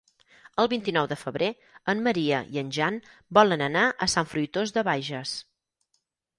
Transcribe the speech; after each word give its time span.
El 0.61 0.69
vint-i-nou 0.69 1.09
de 1.11 1.17
febrer 1.23 1.49
en 1.93 2.01
Maria 2.07 2.41
i 2.57 2.61
en 2.63 2.73
Jan 2.79 2.99
volen 3.41 3.65
anar 3.69 3.87
a 4.07 4.11
Sant 4.17 4.33
Fruitós 4.35 4.77
de 4.81 4.89
Bages. 4.93 5.39